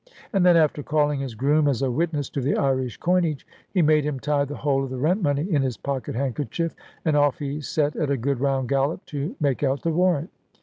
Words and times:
And 0.33 0.43
then 0.43 0.57
after 0.57 0.81
calling 0.81 1.19
his 1.19 1.35
groom 1.35 1.67
as 1.67 1.83
a 1.83 1.91
witness 1.91 2.27
to 2.31 2.41
the 2.41 2.57
Irish 2.57 2.97
coinage, 2.97 3.45
he 3.71 3.83
made 3.83 4.03
him 4.03 4.19
tie 4.19 4.45
the 4.45 4.55
whole 4.57 4.83
of 4.83 4.89
the 4.89 4.97
rent 4.97 5.21
money 5.21 5.43
in 5.43 5.61
his 5.61 5.77
pocket 5.77 6.15
handkerchief, 6.15 6.73
and 7.05 7.15
off 7.15 7.37
he 7.37 7.61
set 7.61 7.95
at 7.95 8.09
a 8.09 8.17
good 8.17 8.39
round 8.39 8.67
gallop 8.67 9.05
to 9.05 9.35
make 9.39 9.61
out 9.61 9.83
the 9.83 9.91
warrant. 9.91 10.31